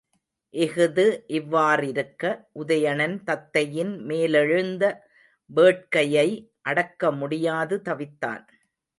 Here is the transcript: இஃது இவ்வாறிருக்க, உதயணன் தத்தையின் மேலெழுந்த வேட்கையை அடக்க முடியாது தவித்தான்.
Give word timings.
இஃது 0.53 1.03
இவ்வாறிருக்க, 1.29 2.21
உதயணன் 2.59 3.13
தத்தையின் 3.25 3.91
மேலெழுந்த 4.05 4.83
வேட்கையை 5.49 6.27
அடக்க 6.61 7.11
முடியாது 7.11 7.77
தவித்தான். 7.89 8.43